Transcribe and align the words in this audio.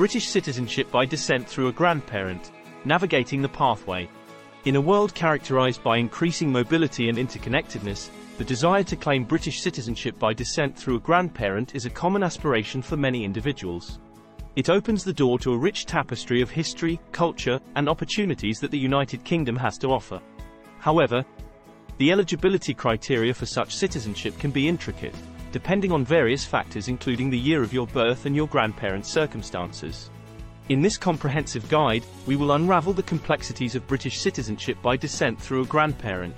British 0.00 0.28
citizenship 0.28 0.90
by 0.90 1.04
descent 1.04 1.46
through 1.46 1.68
a 1.68 1.72
grandparent. 1.72 2.52
Navigating 2.86 3.42
the 3.42 3.48
pathway. 3.50 4.08
In 4.64 4.76
a 4.76 4.80
world 4.80 5.14
characterized 5.14 5.84
by 5.84 5.98
increasing 5.98 6.50
mobility 6.50 7.10
and 7.10 7.18
interconnectedness, 7.18 8.08
the 8.38 8.44
desire 8.44 8.82
to 8.82 8.96
claim 8.96 9.24
British 9.24 9.60
citizenship 9.60 10.18
by 10.18 10.32
descent 10.32 10.74
through 10.74 10.96
a 10.96 11.00
grandparent 11.00 11.74
is 11.74 11.84
a 11.84 11.90
common 11.90 12.22
aspiration 12.22 12.80
for 12.80 12.96
many 12.96 13.24
individuals. 13.24 13.98
It 14.56 14.70
opens 14.70 15.04
the 15.04 15.12
door 15.12 15.38
to 15.40 15.52
a 15.52 15.58
rich 15.58 15.84
tapestry 15.84 16.40
of 16.40 16.48
history, 16.48 16.98
culture, 17.12 17.60
and 17.76 17.86
opportunities 17.86 18.58
that 18.60 18.70
the 18.70 18.78
United 18.78 19.22
Kingdom 19.22 19.56
has 19.56 19.76
to 19.76 19.88
offer. 19.88 20.18
However, 20.78 21.26
the 21.98 22.10
eligibility 22.10 22.72
criteria 22.72 23.34
for 23.34 23.44
such 23.44 23.76
citizenship 23.76 24.38
can 24.38 24.50
be 24.50 24.66
intricate, 24.66 25.14
depending 25.52 25.92
on 25.92 26.04
various 26.04 26.44
factors 26.44 26.88
including 26.88 27.30
the 27.30 27.38
year 27.38 27.62
of 27.62 27.72
your 27.72 27.86
birth 27.86 28.26
and 28.26 28.36
your 28.36 28.46
grandparents' 28.48 29.10
circumstances. 29.10 30.10
In 30.68 30.82
this 30.82 30.96
comprehensive 30.96 31.68
guide, 31.68 32.04
we 32.26 32.36
will 32.36 32.52
unravel 32.52 32.92
the 32.92 33.02
complexities 33.02 33.74
of 33.74 33.86
British 33.88 34.20
citizenship 34.20 34.80
by 34.82 34.96
descent 34.96 35.40
through 35.40 35.62
a 35.62 35.66
grandparent. 35.66 36.36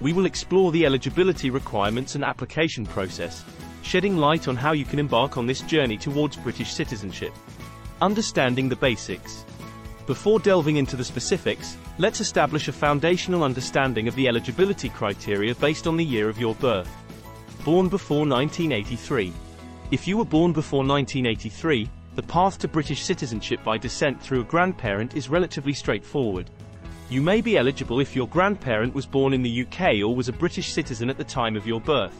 We 0.00 0.12
will 0.12 0.26
explore 0.26 0.70
the 0.70 0.86
eligibility 0.86 1.50
requirements 1.50 2.14
and 2.14 2.24
application 2.24 2.86
process, 2.86 3.44
shedding 3.82 4.16
light 4.16 4.46
on 4.46 4.54
how 4.54 4.72
you 4.72 4.84
can 4.84 4.98
embark 4.98 5.36
on 5.36 5.46
this 5.46 5.62
journey 5.62 5.96
towards 5.96 6.36
British 6.36 6.72
citizenship. 6.72 7.32
Understanding 8.00 8.68
the 8.68 8.76
basics. 8.76 9.44
Before 10.06 10.38
delving 10.38 10.76
into 10.76 10.94
the 10.94 11.02
specifics, 11.02 11.76
let's 11.98 12.20
establish 12.20 12.68
a 12.68 12.72
foundational 12.72 13.42
understanding 13.42 14.06
of 14.06 14.14
the 14.14 14.28
eligibility 14.28 14.90
criteria 14.90 15.56
based 15.56 15.88
on 15.88 15.96
the 15.96 16.04
year 16.04 16.28
of 16.28 16.38
your 16.38 16.54
birth. 16.54 16.90
Born 17.66 17.88
before 17.88 18.24
1983. 18.24 19.32
If 19.90 20.06
you 20.06 20.18
were 20.18 20.24
born 20.24 20.52
before 20.52 20.84
1983, 20.84 21.90
the 22.14 22.22
path 22.22 22.60
to 22.60 22.68
British 22.68 23.02
citizenship 23.02 23.64
by 23.64 23.76
descent 23.76 24.22
through 24.22 24.42
a 24.42 24.44
grandparent 24.44 25.16
is 25.16 25.28
relatively 25.28 25.72
straightforward. 25.72 26.48
You 27.10 27.20
may 27.20 27.40
be 27.40 27.58
eligible 27.58 27.98
if 27.98 28.14
your 28.14 28.28
grandparent 28.28 28.94
was 28.94 29.04
born 29.04 29.32
in 29.32 29.42
the 29.42 29.66
UK 29.66 30.00
or 30.00 30.14
was 30.14 30.28
a 30.28 30.32
British 30.32 30.72
citizen 30.72 31.10
at 31.10 31.18
the 31.18 31.24
time 31.24 31.56
of 31.56 31.66
your 31.66 31.80
birth. 31.80 32.14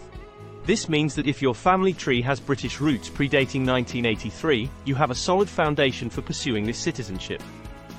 This 0.65 0.89
means 0.89 1.15
that 1.15 1.29
if 1.29 1.41
your 1.41 1.55
family 1.55 1.93
tree 1.93 2.23
has 2.23 2.41
British 2.41 2.81
roots 2.81 3.09
predating 3.09 3.65
1983, 3.65 4.69
you 4.85 4.97
have 4.97 5.13
a 5.13 5.15
solid 5.15 5.49
foundation 5.49 6.11
for 6.11 6.23
pursuing 6.23 6.67
this 6.67 6.77
citizenship. 6.77 7.41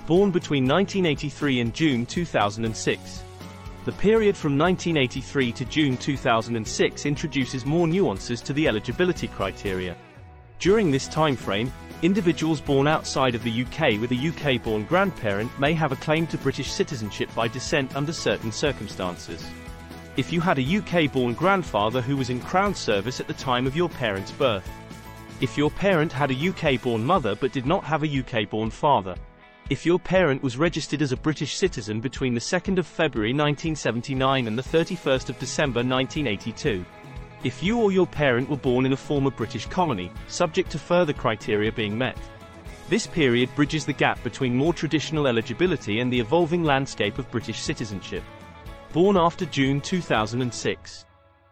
Born 0.05 0.31
between 0.31 0.67
1983 0.67 1.61
and 1.61 1.73
June 1.73 2.05
2006. 2.05 3.23
The 3.87 3.93
period 3.93 4.35
from 4.35 4.57
1983 4.57 5.53
to 5.53 5.63
June 5.63 5.95
2006 5.95 7.05
introduces 7.05 7.65
more 7.65 7.87
nuances 7.87 8.41
to 8.41 8.51
the 8.51 8.67
eligibility 8.67 9.29
criteria. 9.29 9.95
During 10.59 10.91
this 10.91 11.07
timeframe, 11.07 11.71
Individuals 12.01 12.59
born 12.59 12.85
outside 12.85 13.33
of 13.33 13.43
the 13.43 13.63
UK 13.63 13.99
with 14.01 14.11
a 14.11 14.27
UK-born 14.27 14.83
grandparent 14.83 15.57
may 15.57 15.71
have 15.71 15.93
a 15.93 15.95
claim 15.95 16.27
to 16.27 16.37
British 16.37 16.69
citizenship 16.69 17.33
by 17.33 17.47
descent 17.47 17.95
under 17.95 18.11
certain 18.11 18.51
circumstances. 18.51 19.49
If 20.17 20.33
you 20.33 20.41
had 20.41 20.59
a 20.59 20.77
UK-born 20.79 21.33
grandfather 21.33 22.01
who 22.01 22.17
was 22.17 22.29
in 22.29 22.41
Crown 22.41 22.75
service 22.75 23.21
at 23.21 23.27
the 23.27 23.33
time 23.35 23.65
of 23.65 23.77
your 23.77 23.87
parent's 23.87 24.31
birth. 24.31 24.69
If 25.39 25.57
your 25.57 25.71
parent 25.71 26.11
had 26.11 26.29
a 26.29 26.49
UK-born 26.49 27.05
mother 27.05 27.35
but 27.35 27.53
did 27.53 27.65
not 27.65 27.85
have 27.85 28.03
a 28.03 28.19
UK-born 28.19 28.69
father. 28.69 29.15
If 29.69 29.85
your 29.85 29.99
parent 29.99 30.41
was 30.41 30.55
registered 30.55 31.01
as 31.01 31.11
a 31.11 31.17
British 31.17 31.57
citizen 31.57 31.99
between 31.99 32.33
the 32.33 32.39
2nd 32.39 32.77
of 32.77 32.87
February 32.87 33.33
1979 33.33 34.47
and 34.47 34.57
the 34.57 34.63
31st 34.63 35.27
of 35.27 35.39
December 35.39 35.79
1982. 35.79 36.85
If 37.43 37.61
you 37.61 37.77
or 37.77 37.91
your 37.91 38.07
parent 38.07 38.49
were 38.49 38.55
born 38.55 38.85
in 38.85 38.93
a 38.93 38.97
former 38.97 39.29
British 39.29 39.65
colony, 39.65 40.09
subject 40.29 40.71
to 40.71 40.79
further 40.79 41.11
criteria 41.11 41.69
being 41.69 41.97
met. 41.97 42.17
This 42.87 43.07
period 43.07 43.53
bridges 43.55 43.85
the 43.85 43.91
gap 43.91 44.23
between 44.23 44.55
more 44.55 44.71
traditional 44.71 45.27
eligibility 45.27 45.99
and 45.99 46.13
the 46.13 46.21
evolving 46.21 46.63
landscape 46.63 47.19
of 47.19 47.29
British 47.29 47.59
citizenship. 47.59 48.23
Born 48.93 49.17
after 49.17 49.45
June 49.45 49.81
2006. 49.81 51.05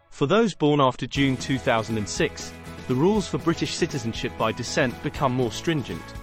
For 0.08 0.26
those 0.26 0.54
born 0.54 0.80
after 0.80 1.06
June 1.06 1.36
2006, 1.36 2.52
the 2.88 2.94
rules 2.94 3.28
for 3.28 3.36
British 3.36 3.74
citizenship 3.74 4.32
by 4.38 4.52
descent 4.52 5.02
become 5.02 5.34
more 5.34 5.52
stringent. 5.52 6.14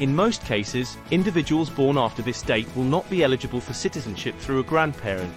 In 0.00 0.14
most 0.14 0.44
cases, 0.44 0.96
individuals 1.10 1.70
born 1.70 1.96
after 1.98 2.22
this 2.22 2.42
date 2.42 2.68
will 2.74 2.84
not 2.84 3.08
be 3.08 3.22
eligible 3.22 3.60
for 3.60 3.72
citizenship 3.72 4.36
through 4.38 4.60
a 4.60 4.64
grandparent, 4.64 5.34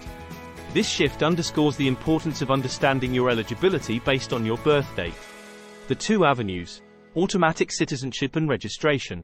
this 0.73 0.87
shift 0.87 1.23
underscores 1.23 1.77
the 1.77 1.87
importance 1.87 2.41
of 2.41 2.51
understanding 2.51 3.13
your 3.13 3.29
eligibility 3.29 3.99
based 3.99 4.33
on 4.33 4.45
your 4.45 4.57
birth 4.59 4.95
date. 4.95 5.15
The 5.87 5.95
two 5.95 6.25
avenues 6.25 6.81
automatic 7.15 7.71
citizenship 7.71 8.35
and 8.35 8.47
registration. 8.47 9.23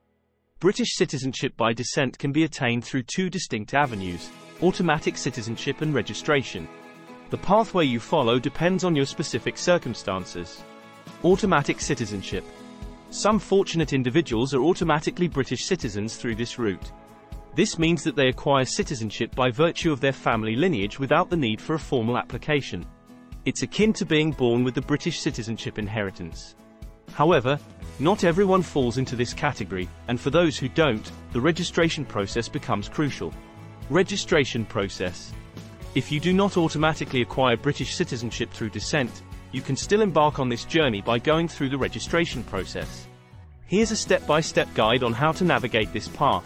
British 0.59 0.95
citizenship 0.95 1.55
by 1.55 1.73
descent 1.73 2.17
can 2.17 2.31
be 2.31 2.45
attained 2.45 2.83
through 2.83 3.03
two 3.03 3.29
distinct 3.29 3.73
avenues 3.73 4.31
automatic 4.61 5.17
citizenship 5.17 5.81
and 5.81 5.93
registration. 5.93 6.67
The 7.29 7.37
pathway 7.37 7.85
you 7.85 7.99
follow 7.99 8.39
depends 8.39 8.83
on 8.83 8.95
your 8.95 9.05
specific 9.05 9.57
circumstances. 9.57 10.63
Automatic 11.23 11.81
citizenship. 11.81 12.45
Some 13.13 13.37
fortunate 13.37 13.93
individuals 13.93 14.55
are 14.55 14.63
automatically 14.63 15.27
British 15.27 15.65
citizens 15.65 16.17
through 16.17 16.33
this 16.33 16.57
route. 16.57 16.91
This 17.53 17.77
means 17.77 18.03
that 18.03 18.15
they 18.15 18.29
acquire 18.29 18.65
citizenship 18.65 19.35
by 19.35 19.51
virtue 19.51 19.91
of 19.91 19.99
their 20.01 20.11
family 20.11 20.55
lineage 20.55 20.97
without 20.97 21.29
the 21.29 21.37
need 21.37 21.61
for 21.61 21.75
a 21.75 21.79
formal 21.79 22.17
application. 22.17 22.83
It's 23.45 23.61
akin 23.61 23.93
to 23.93 24.05
being 24.05 24.31
born 24.31 24.63
with 24.63 24.73
the 24.73 24.81
British 24.81 25.19
citizenship 25.19 25.77
inheritance. 25.77 26.55
However, 27.11 27.59
not 27.99 28.23
everyone 28.23 28.63
falls 28.63 28.97
into 28.97 29.15
this 29.15 29.31
category, 29.31 29.87
and 30.07 30.19
for 30.19 30.31
those 30.31 30.57
who 30.57 30.67
don't, 30.67 31.11
the 31.33 31.41
registration 31.41 32.05
process 32.05 32.49
becomes 32.49 32.89
crucial. 32.89 33.31
Registration 33.91 34.65
process. 34.65 35.31
If 35.93 36.11
you 36.11 36.19
do 36.19 36.33
not 36.33 36.57
automatically 36.57 37.21
acquire 37.21 37.57
British 37.57 37.93
citizenship 37.93 38.49
through 38.49 38.71
descent, 38.71 39.21
you 39.53 39.61
can 39.61 39.77
still 39.77 40.01
embark 40.01 40.39
on 40.39 40.49
this 40.49 40.65
journey 40.65 41.01
by 41.01 41.17
going 41.17 41.47
through 41.47 41.69
the 41.69 41.77
registration 41.77 42.43
process. 42.43 43.07
Here's 43.67 43.91
a 43.91 43.95
step-by-step 43.95 44.67
-step 44.67 44.75
guide 44.75 45.03
on 45.03 45.13
how 45.13 45.31
to 45.31 45.45
navigate 45.45 45.93
this 45.93 46.09
path. 46.09 46.43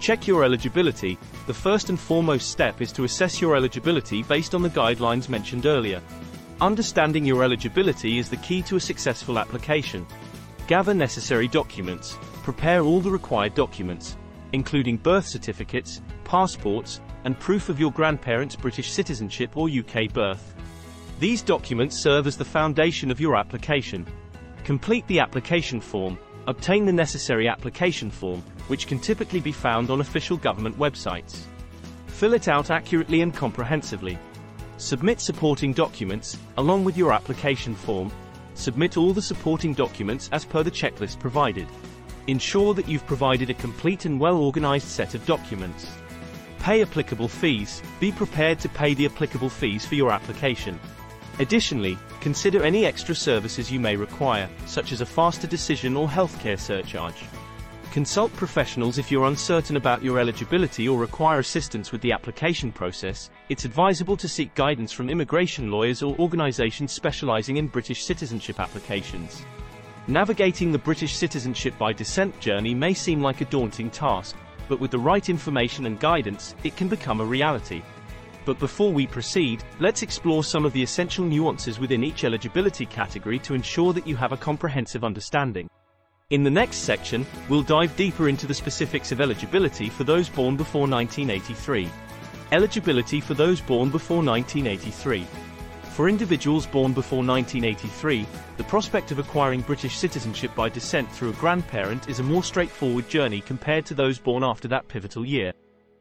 Check 0.00 0.26
your 0.26 0.44
eligibility. 0.44 1.18
The 1.46 1.60
first 1.66 1.90
and 1.90 2.00
foremost 2.00 2.50
step 2.50 2.80
is 2.80 2.92
to 2.92 3.04
assess 3.04 3.40
your 3.40 3.54
eligibility 3.54 4.22
based 4.22 4.54
on 4.54 4.62
the 4.62 4.70
guidelines 4.70 5.28
mentioned 5.28 5.66
earlier. 5.66 6.00
Understanding 6.60 7.26
your 7.26 7.44
eligibility 7.44 8.18
is 8.18 8.28
the 8.30 8.42
key 8.46 8.62
to 8.62 8.76
a 8.76 8.80
successful 8.80 9.38
application. 9.38 10.06
Gather 10.66 10.94
necessary 10.94 11.48
documents. 11.48 12.16
Prepare 12.42 12.82
all 12.82 13.00
the 13.00 13.10
required 13.10 13.54
documents, 13.54 14.16
including 14.52 14.96
birth 14.96 15.26
certificates, 15.26 16.00
passports, 16.24 17.00
and 17.24 17.38
proof 17.38 17.68
of 17.68 17.80
your 17.80 17.92
grandparents' 17.92 18.56
British 18.56 18.90
citizenship 18.90 19.56
or 19.56 19.68
UK 19.68 20.12
birth. 20.12 20.54
These 21.20 21.42
documents 21.42 21.96
serve 21.96 22.26
as 22.26 22.36
the 22.36 22.44
foundation 22.44 23.10
of 23.12 23.20
your 23.20 23.36
application. 23.36 24.06
Complete 24.64 25.06
the 25.06 25.20
application 25.20 25.80
form, 25.80 26.18
Obtain 26.46 26.86
the 26.86 26.92
necessary 26.92 27.48
application 27.48 28.10
form, 28.10 28.42
which 28.68 28.86
can 28.86 28.98
typically 28.98 29.40
be 29.40 29.52
found 29.52 29.90
on 29.90 30.00
official 30.00 30.36
government 30.36 30.78
websites. 30.78 31.42
Fill 32.06 32.34
it 32.34 32.48
out 32.48 32.70
accurately 32.70 33.20
and 33.20 33.34
comprehensively. 33.34 34.18
Submit 34.78 35.20
supporting 35.20 35.72
documents, 35.72 36.38
along 36.56 36.84
with 36.84 36.96
your 36.96 37.12
application 37.12 37.74
form. 37.74 38.10
Submit 38.54 38.96
all 38.96 39.12
the 39.12 39.22
supporting 39.22 39.74
documents 39.74 40.30
as 40.32 40.44
per 40.44 40.62
the 40.62 40.70
checklist 40.70 41.20
provided. 41.20 41.68
Ensure 42.26 42.74
that 42.74 42.88
you've 42.88 43.06
provided 43.06 43.50
a 43.50 43.54
complete 43.54 44.06
and 44.06 44.18
well-organized 44.18 44.88
set 44.88 45.14
of 45.14 45.24
documents. 45.26 45.90
Pay 46.58 46.82
applicable 46.82 47.28
fees. 47.28 47.82
Be 48.00 48.12
prepared 48.12 48.58
to 48.60 48.68
pay 48.68 48.94
the 48.94 49.06
applicable 49.06 49.50
fees 49.50 49.84
for 49.84 49.94
your 49.94 50.10
application. 50.10 50.80
Additionally, 51.40 51.96
consider 52.20 52.62
any 52.62 52.84
extra 52.84 53.14
services 53.14 53.72
you 53.72 53.80
may 53.80 53.96
require, 53.96 54.46
such 54.66 54.92
as 54.92 55.00
a 55.00 55.06
faster 55.06 55.46
decision 55.46 55.96
or 55.96 56.06
healthcare 56.06 56.58
surcharge. 56.58 57.24
Consult 57.92 58.30
professionals 58.34 58.98
if 58.98 59.10
you're 59.10 59.24
uncertain 59.24 59.76
about 59.76 60.02
your 60.04 60.20
eligibility 60.20 60.86
or 60.86 60.98
require 60.98 61.38
assistance 61.38 61.92
with 61.92 62.02
the 62.02 62.12
application 62.12 62.70
process. 62.70 63.30
It's 63.48 63.64
advisable 63.64 64.18
to 64.18 64.28
seek 64.28 64.54
guidance 64.54 64.92
from 64.92 65.08
immigration 65.08 65.70
lawyers 65.70 66.02
or 66.02 66.14
organizations 66.18 66.92
specializing 66.92 67.56
in 67.56 67.68
British 67.68 68.04
citizenship 68.04 68.60
applications. 68.60 69.42
Navigating 70.08 70.72
the 70.72 70.78
British 70.78 71.16
citizenship 71.16 71.72
by 71.78 71.94
descent 71.94 72.38
journey 72.38 72.74
may 72.74 72.92
seem 72.92 73.22
like 73.22 73.40
a 73.40 73.46
daunting 73.46 73.88
task, 73.88 74.36
but 74.68 74.78
with 74.78 74.90
the 74.90 74.98
right 74.98 75.30
information 75.30 75.86
and 75.86 75.98
guidance, 75.98 76.54
it 76.64 76.76
can 76.76 76.86
become 76.86 77.22
a 77.22 77.24
reality. 77.24 77.80
But 78.44 78.58
before 78.58 78.92
we 78.92 79.06
proceed, 79.06 79.62
let's 79.80 80.02
explore 80.02 80.42
some 80.42 80.64
of 80.64 80.72
the 80.72 80.82
essential 80.82 81.24
nuances 81.24 81.78
within 81.78 82.02
each 82.02 82.24
eligibility 82.24 82.86
category 82.86 83.38
to 83.40 83.54
ensure 83.54 83.92
that 83.92 84.06
you 84.06 84.16
have 84.16 84.32
a 84.32 84.36
comprehensive 84.36 85.04
understanding. 85.04 85.68
In 86.30 86.42
the 86.42 86.50
next 86.50 86.78
section, 86.78 87.26
we'll 87.48 87.62
dive 87.62 87.94
deeper 87.96 88.28
into 88.28 88.46
the 88.46 88.54
specifics 88.54 89.12
of 89.12 89.20
eligibility 89.20 89.88
for 89.88 90.04
those 90.04 90.28
born 90.28 90.56
before 90.56 90.86
1983. 90.86 91.88
Eligibility 92.52 93.20
for 93.20 93.34
those 93.34 93.60
born 93.60 93.90
before 93.90 94.22
1983. 94.22 95.26
For 95.92 96.08
individuals 96.08 96.66
born 96.66 96.92
before 96.92 97.24
1983, 97.24 98.24
the 98.56 98.64
prospect 98.64 99.10
of 99.10 99.18
acquiring 99.18 99.60
British 99.60 99.96
citizenship 99.96 100.54
by 100.54 100.68
descent 100.68 101.10
through 101.10 101.30
a 101.30 101.34
grandparent 101.34 102.08
is 102.08 102.20
a 102.20 102.22
more 102.22 102.44
straightforward 102.44 103.08
journey 103.08 103.40
compared 103.40 103.84
to 103.86 103.94
those 103.94 104.18
born 104.18 104.42
after 104.44 104.68
that 104.68 104.88
pivotal 104.88 105.26
year. 105.26 105.52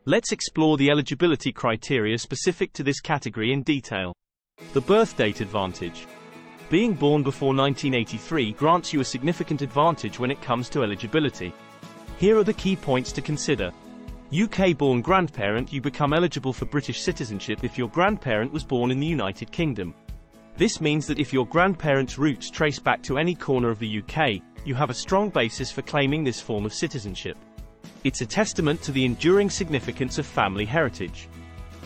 Let's 0.10 0.32
explore 0.32 0.76
the 0.76 0.90
eligibility 0.90 1.52
criteria 1.52 2.18
specific 2.18 2.74
to 2.74 2.82
this 2.82 3.00
category 3.00 3.54
in 3.54 3.62
detail. 3.62 4.12
The 4.74 4.82
birth 4.82 5.16
date 5.16 5.40
advantage. 5.40 6.08
Being 6.72 6.96
born 6.96 7.22
before 7.22 7.54
1983 7.54 8.54
grants 8.54 8.92
you 8.92 9.02
a 9.02 9.06
significant 9.06 9.62
advantage 9.62 10.18
when 10.18 10.32
it 10.32 10.42
comes 10.42 10.68
to 10.70 10.82
eligibility. 10.82 11.54
Here 12.18 12.36
are 12.40 12.44
the 12.44 12.56
key 12.56 12.76
points 12.76 13.12
to 13.12 13.22
consider. 13.22 13.72
UK-born 14.34 15.04
grandparent 15.04 15.72
you 15.72 15.80
become 15.80 16.14
eligible 16.14 16.54
for 16.54 16.66
British 16.66 17.02
citizenship 17.02 17.64
if 17.64 17.78
your 17.78 17.90
grandparent 17.90 18.52
was 18.52 18.64
born 18.64 18.90
in 18.90 19.00
the 19.00 19.06
United 19.06 19.52
Kingdom. 19.52 19.94
This 20.58 20.82
means 20.82 21.06
that 21.06 21.20
if 21.20 21.32
your 21.32 21.46
grandparents' 21.46 22.18
roots 22.18 22.50
trace 22.50 22.80
back 22.80 23.04
to 23.04 23.20
any 23.20 23.36
corner 23.36 23.70
of 23.70 23.78
the 23.78 24.02
UK, 24.02 24.42
you 24.66 24.74
have 24.74 24.90
a 24.90 25.04
strong 25.06 25.30
basis 25.30 25.70
for 25.70 25.84
claiming 25.84 26.24
this 26.24 26.42
form 26.42 26.66
of 26.66 26.74
citizenship. 26.74 27.38
It's 28.03 28.21
a 28.21 28.25
testament 28.25 28.81
to 28.83 28.91
the 28.91 29.06
enduring 29.06 29.50
significance 29.50 30.18
of 30.18 30.25
family 30.25 30.65
heritage. 30.65 31.27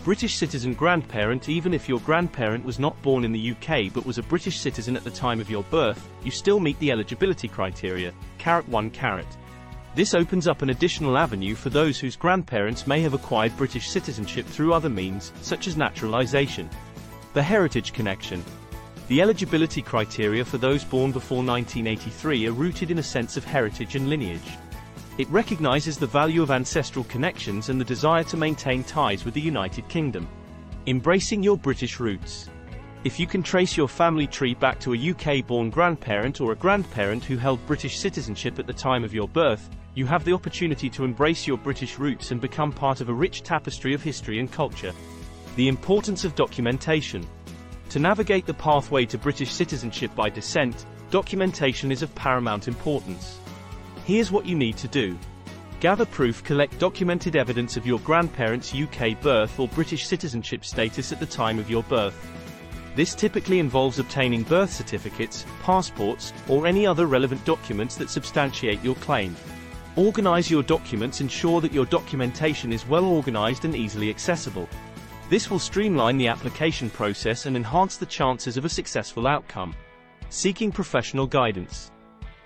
British 0.04 0.36
citizen 0.36 0.74
grandparent 0.74 1.48
Even 1.48 1.74
if 1.74 1.88
your 1.88 2.00
grandparent 2.02 2.66
was 2.66 2.78
not 2.78 3.02
born 3.02 3.24
in 3.24 3.32
the 3.32 3.52
UK 3.52 3.94
but 3.94 4.06
was 4.06 4.18
a 4.18 4.24
British 4.24 4.60
citizen 4.60 4.98
at 4.98 5.04
the 5.04 5.10
time 5.10 5.40
of 5.40 5.50
your 5.50 5.64
birth, 5.64 6.10
you 6.24 6.30
still 6.32 6.60
meet 6.60 6.78
the 6.80 6.92
eligibility 6.92 7.48
criteria, 7.48 8.14
carat 8.38 8.68
1 8.68 8.90
carat. 8.90 9.26
This 9.96 10.14
opens 10.14 10.48
up 10.48 10.62
an 10.62 10.72
additional 10.72 11.18
avenue 11.18 11.56
for 11.56 11.70
those 11.70 12.00
whose 12.00 12.16
grandparents 12.16 12.86
may 12.86 13.00
have 13.02 13.14
acquired 13.14 13.56
British 13.56 13.90
citizenship 13.90 14.46
through 14.46 14.74
other 14.74 14.90
means, 14.90 15.32
such 15.42 15.68
as 15.68 15.78
naturalization. 15.78 16.70
The 17.34 17.44
heritage 17.44 17.94
connection. 17.94 18.44
The 19.08 19.22
eligibility 19.22 19.82
criteria 19.82 20.44
for 20.44 20.58
those 20.58 20.84
born 20.84 21.12
before 21.12 21.44
1983 21.44 22.48
are 22.48 22.52
rooted 22.52 22.92
in 22.92 23.00
a 23.00 23.04
sense 23.04 23.38
of 23.38 23.46
heritage 23.46 23.96
and 23.96 24.10
lineage. 24.10 24.58
It 25.20 25.30
recognizes 25.30 26.00
the 26.00 26.08
value 26.08 26.42
of 26.42 26.50
ancestral 26.50 27.06
connections 27.06 27.70
and 27.70 27.80
the 27.80 27.86
desire 27.86 28.24
to 28.24 28.36
maintain 28.36 28.84
ties 28.84 29.24
with 29.24 29.36
the 29.36 29.42
United 29.42 29.88
Kingdom. 29.88 30.28
Embracing 30.88 31.44
your 31.44 31.56
British 31.56 32.00
roots. 32.00 32.50
If 33.04 33.20
you 33.20 33.28
can 33.28 33.44
trace 33.44 33.78
your 33.78 33.88
family 33.88 34.26
tree 34.26 34.56
back 34.56 34.80
to 34.80 34.96
a 34.96 35.12
UK-born 35.12 35.70
grandparent 35.70 36.42
or 36.42 36.52
a 36.52 36.56
grandparent 36.56 37.24
who 37.24 37.38
held 37.38 37.64
British 37.68 38.00
citizenship 38.00 38.58
at 38.58 38.66
the 38.66 38.74
time 38.74 39.04
of 39.04 39.14
your 39.14 39.28
birth, 39.28 39.70
you 39.94 40.08
have 40.08 40.26
the 40.26 40.34
opportunity 40.34 40.90
to 40.90 41.04
embrace 41.04 41.46
your 41.46 41.58
British 41.58 42.00
roots 42.00 42.32
and 42.32 42.42
become 42.42 42.72
part 42.72 43.00
of 43.00 43.10
a 43.10 43.14
rich 43.14 43.44
tapestry 43.44 43.94
of 43.94 44.02
history 44.02 44.40
and 44.40 44.52
culture. 44.52 44.94
The 45.58 45.68
importance 45.68 46.26
of 46.26 46.34
documentation. 46.34 47.28
To 47.90 48.00
navigate 48.00 48.48
the 48.48 48.56
pathway 48.56 49.06
to 49.06 49.20
British 49.20 49.52
citizenship 49.52 50.16
by 50.16 50.32
descent, 50.32 50.88
documentation 51.12 51.92
is 51.92 52.02
of 52.02 52.16
paramount 52.16 52.68
importance. 52.68 53.38
Here's 54.06 54.32
what 54.34 54.46
you 54.46 54.56
need 54.56 54.76
to 54.78 54.90
do. 54.90 55.18
Gather 55.80 56.06
proof 56.06 56.44
collect 56.44 56.78
documented 56.78 57.38
evidence 57.38 57.78
of 57.78 57.88
your 57.88 58.00
grandparents' 58.00 58.76
UK 58.76 59.18
birth 59.22 59.58
or 59.58 59.70
British 59.70 60.06
citizenship 60.06 60.66
status 60.66 61.14
at 61.14 61.22
the 61.22 61.26
time 61.26 61.58
of 61.58 61.70
your 61.70 61.84
birth. 61.84 62.30
This 62.98 63.16
typically 63.16 63.60
involves 63.60 64.00
obtaining 64.00 64.44
birth 64.44 64.74
certificates, 64.74 65.46
passports, 65.62 66.34
or 66.50 66.68
any 66.68 66.86
other 66.86 67.06
relevant 67.06 67.46
documents 67.46 67.96
that 67.96 68.10
substantiate 68.10 68.84
your 68.84 68.96
claim. 68.96 69.38
Organize 69.96 70.52
your 70.52 70.64
documents 70.64 71.22
ensure 71.22 71.62
that 71.62 71.72
your 71.72 71.86
documentation 71.86 72.74
is 72.74 72.86
well 72.86 73.06
organized 73.06 73.64
and 73.64 73.74
easily 73.74 74.10
accessible. 74.10 74.68
This 75.30 75.50
will 75.50 75.60
streamline 75.60 76.18
the 76.18 76.28
application 76.28 76.90
process 76.90 77.46
and 77.46 77.56
enhance 77.56 77.96
the 77.96 78.06
chances 78.06 78.58
of 78.58 78.66
a 78.66 78.70
successful 78.70 79.28
outcome. 79.28 79.74
Seeking 80.28 80.74
professional 80.74 81.26
guidance. 81.26 81.93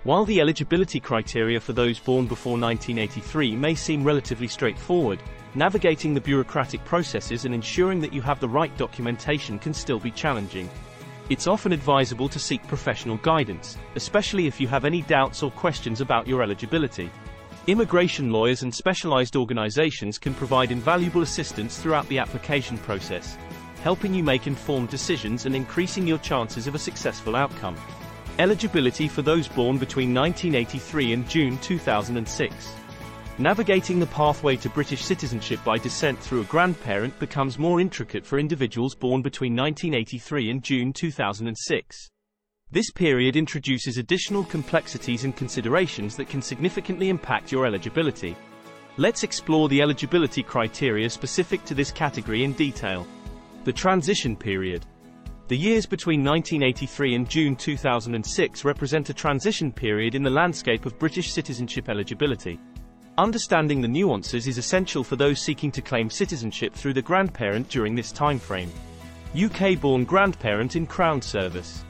While 0.08 0.24
the 0.24 0.40
eligibility 0.40 1.02
criteria 1.02 1.60
for 1.60 1.74
those 1.74 2.00
born 2.00 2.28
before 2.28 2.58
1983 2.58 3.58
may 3.58 3.76
seem 3.76 4.06
relatively 4.06 4.48
straightforward, 4.48 5.22
navigating 5.54 6.14
the 6.14 6.22
bureaucratic 6.22 6.82
processes 6.86 7.44
and 7.44 7.54
ensuring 7.54 8.00
that 8.00 8.14
you 8.14 8.22
have 8.22 8.40
the 8.40 8.48
right 8.48 8.72
documentation 8.78 9.60
can 9.60 9.74
still 9.74 10.00
be 10.00 10.10
challenging. 10.10 10.70
It's 11.30 11.46
often 11.46 11.74
advisable 11.74 12.30
to 12.30 12.40
seek 12.40 12.66
professional 12.68 13.18
guidance, 13.18 13.78
especially 13.96 14.48
if 14.48 14.62
you 14.62 14.68
have 14.70 14.86
any 14.86 15.02
doubts 15.02 15.44
or 15.44 15.52
questions 15.52 16.00
about 16.00 16.26
your 16.26 16.42
eligibility. 16.42 17.12
Immigration 17.68 18.32
lawyers 18.32 18.64
and 18.64 18.74
specialized 18.74 19.36
organizations 19.36 20.18
can 20.18 20.34
provide 20.34 20.72
invaluable 20.72 21.22
assistance 21.22 21.80
throughout 21.80 22.08
the 22.08 22.20
application 22.20 22.78
process, 22.78 23.38
helping 23.84 24.14
you 24.14 24.24
make 24.24 24.48
informed 24.48 24.88
decisions 24.88 25.46
and 25.46 25.54
increasing 25.54 26.08
your 26.08 26.20
chances 26.20 26.66
of 26.66 26.76
a 26.76 26.80
successful 26.80 27.36
outcome. 27.36 27.76
Eligibility 28.40 29.08
for 29.08 29.24
those 29.24 29.48
born 29.48 29.80
between 29.80 30.14
1983 30.14 31.14
and 31.14 31.28
June 31.28 31.58
2006. 31.58 32.74
Navigating 33.40 34.00
the 34.00 34.06
pathway 34.06 34.56
to 34.56 34.70
British 34.70 35.04
citizenship 35.04 35.60
by 35.66 35.80
descent 35.80 36.20
through 36.20 36.42
a 36.42 36.46
grandparent 36.46 37.18
becomes 37.18 37.58
more 37.58 37.82
intricate 37.82 38.24
for 38.24 38.38
individuals 38.38 38.94
born 38.94 39.24
between 39.24 39.56
1983 39.56 40.52
and 40.52 40.64
June 40.64 40.94
2006. 40.94 42.10
This 42.70 42.92
period 42.92 43.36
introduces 43.36 43.98
additional 43.98 44.44
complexities 44.44 45.24
and 45.24 45.36
considerations 45.36 46.16
that 46.16 46.30
can 46.30 46.42
significantly 46.44 47.10
impact 47.10 47.52
your 47.52 47.66
eligibility. 47.66 48.36
Let's 48.98 49.24
explore 49.24 49.68
the 49.68 49.82
eligibility 49.82 50.44
criteria 50.44 51.10
specific 51.10 51.66
to 51.66 51.74
this 51.74 51.92
category 51.92 52.44
in 52.44 52.54
detail. 52.54 53.08
The 53.64 53.74
transition 53.74 54.36
period. 54.36 54.86
The 55.48 55.56
years 55.58 55.86
between 55.86 56.26
1983 56.26 57.16
and 57.16 57.30
June 57.30 57.56
2006 57.56 58.66
represent 58.66 59.10
a 59.10 59.14
transition 59.14 59.72
period 59.72 60.14
in 60.14 60.22
the 60.22 60.30
landscape 60.30 60.86
of 60.86 61.00
British 61.00 61.32
citizenship 61.32 61.88
eligibility. 61.88 62.60
Understanding 63.18 63.80
the 63.80 63.88
nuances 63.88 64.46
is 64.46 64.58
essential 64.58 65.06
for 65.06 65.16
those 65.16 65.40
seeking 65.40 65.72
to 65.72 65.82
claim 65.82 66.10
citizenship 66.10 66.74
through 66.74 66.96
the 66.96 67.02
grandparent 67.02 67.70
during 67.70 67.96
this 67.96 68.12
timeframe. 68.12 68.68
UK-born 69.42 70.04
grandparent 70.04 70.76
in 70.76 70.86
Crown 70.86 71.22
Service. 71.22 71.86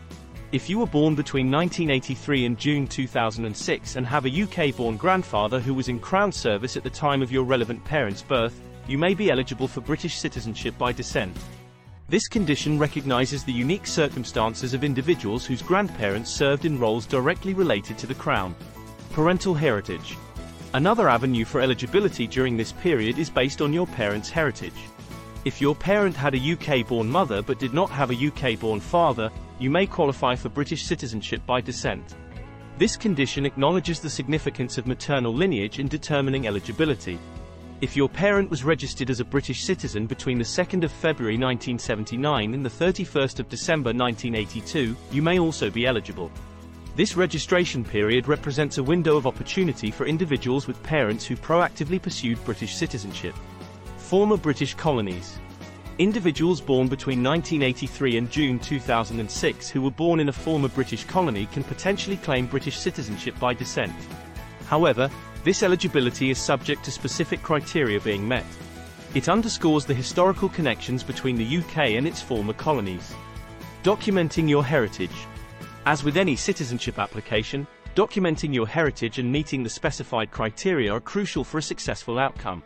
If 0.52 0.70
you 0.70 0.78
were 0.78 0.86
born 0.86 1.16
between 1.16 1.50
1983 1.50 2.46
and 2.46 2.60
June 2.60 2.86
2006 2.86 3.96
and 3.96 4.06
have 4.06 4.28
a 4.28 4.44
UK-born 4.44 4.98
grandfather 4.98 5.60
who 5.60 5.74
was 5.74 5.90
in 5.90 6.00
Crown 6.00 6.32
service 6.32 6.78
at 6.78 6.84
the 6.84 6.92
time 6.92 7.24
of 7.24 7.32
your 7.32 7.44
relevant 7.44 7.84
parent's 7.86 8.22
birth, 8.22 8.62
you 8.88 9.00
may 9.00 9.16
be 9.16 9.32
eligible 9.32 9.68
for 9.68 9.82
British 9.82 10.16
citizenship 10.16 10.78
by 10.78 10.92
descent. 10.92 11.36
This 12.10 12.30
condition 12.30 12.80
recognizes 12.80 13.44
the 13.44 13.52
unique 13.52 13.86
circumstances 13.86 14.74
of 14.74 14.86
individuals 14.86 15.46
whose 15.46 15.62
grandparents 15.62 16.32
served 16.32 16.64
in 16.64 16.80
roles 16.80 17.06
directly 17.06 17.54
related 17.54 17.98
to 17.98 18.08
the 18.08 18.16
Crown. 18.16 18.56
Parental 19.12 19.54
heritage. 19.54 20.16
Another 20.74 21.10
avenue 21.10 21.44
for 21.44 21.60
eligibility 21.60 22.26
during 22.26 22.56
this 22.56 22.72
period 22.72 23.20
is 23.20 23.30
based 23.30 23.62
on 23.62 23.74
your 23.74 23.88
parents' 23.88 24.30
heritage. 24.30 24.88
If 25.44 25.60
your 25.60 25.76
parent 25.76 26.16
had 26.16 26.34
a 26.34 26.54
UK-born 26.54 27.10
mother 27.10 27.42
but 27.42 27.60
did 27.60 27.74
not 27.74 27.90
have 27.90 28.10
a 28.10 28.28
UK-born 28.28 28.80
father, 28.80 29.30
you 29.60 29.70
may 29.70 29.86
qualify 29.86 30.34
for 30.34 30.48
British 30.48 30.86
citizenship 30.86 31.46
by 31.46 31.60
descent. 31.60 32.16
This 32.78 32.96
condition 32.96 33.46
acknowledges 33.46 34.00
the 34.00 34.10
significance 34.10 34.78
of 34.78 34.88
maternal 34.88 35.34
lineage 35.34 35.80
in 35.80 35.90
determining 35.90 36.48
eligibility. 36.48 37.20
If 37.80 37.96
your 37.96 38.10
parent 38.10 38.50
was 38.50 38.64
registered 38.64 39.12
as 39.12 39.20
a 39.20 39.26
British 39.26 39.64
citizen 39.64 40.08
between 40.08 40.40
the 40.40 40.44
2nd 40.44 40.84
of 40.84 40.92
February 40.92 41.36
1979 41.36 42.56
and 42.56 42.66
the 42.66 42.70
31st 42.70 43.40
of 43.40 43.50
December 43.50 43.90
1982, 43.90 44.98
you 45.12 45.22
may 45.22 45.38
also 45.38 45.70
be 45.70 45.86
eligible. 45.86 46.32
This 46.96 47.16
registration 47.16 47.86
period 47.86 48.28
represents 48.28 48.80
a 48.80 48.84
window 48.84 49.16
of 49.16 49.28
opportunity 49.28 49.92
for 49.92 50.08
individuals 50.08 50.66
with 50.66 50.82
parents 50.82 51.24
who 51.24 51.36
proactively 51.36 52.02
pursued 52.02 52.44
British 52.46 52.76
citizenship. 52.76 53.36
Former 53.98 54.38
British 54.38 54.74
colonies. 54.74 55.38
Individuals 56.00 56.60
born 56.60 56.88
between 56.88 57.24
1983 57.24 58.18
and 58.18 58.32
June 58.32 58.58
2006 58.58 59.70
who 59.70 59.84
were 59.84 59.92
born 59.92 60.20
in 60.20 60.30
a 60.30 60.34
former 60.34 60.70
British 60.70 61.04
colony 61.04 61.46
can 61.52 61.64
potentially 61.64 62.18
claim 62.18 62.48
British 62.48 62.80
citizenship 62.80 63.38
by 63.40 63.54
descent. 63.54 63.94
However, 64.66 65.12
this 65.48 65.64
eligibility 65.64 66.30
is 66.30 66.38
subject 66.38 66.84
to 66.84 66.92
specific 66.92 67.42
criteria 67.42 68.02
being 68.02 68.28
met. 68.28 68.46
It 69.14 69.30
underscores 69.30 69.86
the 69.86 69.94
historical 69.94 70.50
connections 70.50 71.04
between 71.04 71.38
the 71.38 71.58
UK 71.60 71.96
and 71.96 72.06
its 72.06 72.22
former 72.22 72.52
colonies. 72.52 73.16
Documenting 73.82 74.50
your 74.50 74.66
heritage. 74.66 75.26
As 75.86 76.04
with 76.04 76.18
any 76.18 76.36
citizenship 76.36 77.00
application, 77.00 77.66
documenting 77.96 78.54
your 78.54 78.68
heritage 78.68 79.20
and 79.20 79.32
meeting 79.32 79.64
the 79.64 79.70
specified 79.70 80.32
criteria 80.32 80.92
are 80.92 81.00
crucial 81.00 81.46
for 81.46 81.60
a 81.60 81.62
successful 81.62 82.20
outcome. 82.20 82.62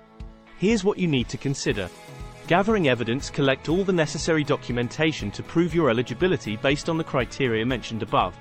Here's 0.58 0.84
what 0.84 0.98
you 0.98 1.08
need 1.08 1.30
to 1.30 1.38
consider. 1.38 1.88
Gathering 2.48 2.88
evidence 2.88 3.30
collect 3.30 3.70
all 3.70 3.84
the 3.84 3.94
necessary 3.94 4.44
documentation 4.44 5.30
to 5.32 5.44
prove 5.44 5.76
your 5.76 5.92
eligibility 5.92 6.58
based 6.58 6.90
on 6.90 6.98
the 6.98 7.04
criteria 7.04 7.64
mentioned 7.64 8.02
above. 8.02 8.36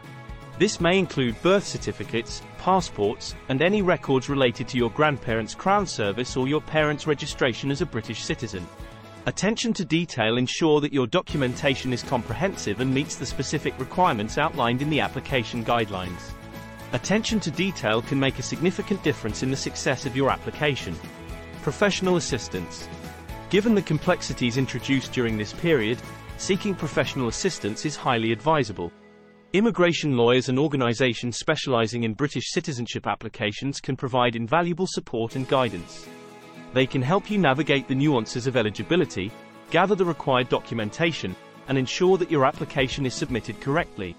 This 0.61 0.79
may 0.79 0.99
include 0.99 1.41
birth 1.41 1.67
certificates, 1.67 2.43
passports, 2.59 3.35
and 3.49 3.63
any 3.63 3.81
records 3.81 4.29
related 4.29 4.69
to 4.69 4.77
your 4.77 4.91
grandparents' 4.91 5.55
crown 5.55 5.87
service 5.87 6.37
or 6.37 6.49
your 6.49 6.61
parents' 6.61 7.07
registration 7.07 7.71
as 7.71 7.81
a 7.81 7.87
British 7.87 8.23
citizen. 8.23 8.69
Attention 9.25 9.73
to 9.73 9.87
detail 9.87 10.37
ensure 10.37 10.83
that 10.83 10.93
your 10.93 11.07
documentation 11.07 11.95
is 11.95 12.03
comprehensive 12.03 12.81
and 12.81 12.93
meets 12.93 13.17
the 13.17 13.25
specific 13.25 13.73
requirements 13.79 14.37
outlined 14.37 14.83
in 14.83 14.91
the 14.91 15.01
application 15.01 15.65
guidelines. 15.65 16.33
Attention 16.93 17.41
to 17.41 17.51
detail 17.51 18.03
can 18.03 18.21
make 18.21 18.39
a 18.39 18.43
significant 18.43 19.03
difference 19.03 19.43
in 19.43 19.51
the 19.51 19.57
success 19.57 20.05
of 20.05 20.15
your 20.15 20.29
application. 20.29 20.95
Professional 21.63 22.17
assistance. 22.17 22.87
Given 23.49 23.75
the 23.75 23.81
complexities 23.81 24.59
introduced 24.59 25.11
during 25.13 25.39
this 25.39 25.55
period, 25.55 25.97
seeking 26.37 26.75
professional 26.75 27.29
assistance 27.29 27.87
is 27.87 27.97
highly 27.97 28.31
advisable. 28.31 28.93
Immigration 29.53 30.17
lawyers 30.17 30.49
and 30.49 30.61
organizations 30.61 31.37
specializing 31.37 32.05
in 32.05 32.15
British 32.15 32.53
citizenship 32.53 33.09
applications 33.09 33.81
can 33.81 33.97
provide 33.97 34.37
invaluable 34.37 34.87
support 34.87 35.35
and 35.35 35.49
guidance. 35.49 36.07
They 36.73 36.87
can 36.87 37.03
help 37.03 37.29
you 37.29 37.37
navigate 37.37 37.89
the 37.89 37.97
nuances 37.97 38.47
of 38.47 38.57
eligibility, 38.57 39.33
gather 39.73 39.97
the 39.97 40.05
required 40.05 40.49
documentation, 40.51 41.35
and 41.67 41.77
ensure 41.77 42.17
that 42.19 42.31
your 42.31 42.47
application 42.47 43.05
is 43.05 43.13
submitted 43.13 43.61
correctly. 43.61 44.15